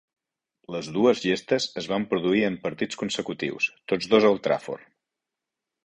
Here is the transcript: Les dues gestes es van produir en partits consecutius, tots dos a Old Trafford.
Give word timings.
Les 0.75 0.87
dues 0.95 1.21
gestes 1.25 1.67
es 1.83 1.91
van 1.93 2.07
produir 2.15 2.43
en 2.49 2.57
partits 2.65 3.01
consecutius, 3.05 3.71
tots 3.93 4.13
dos 4.15 4.27
a 4.27 4.33
Old 4.35 4.47
Trafford. 4.51 4.93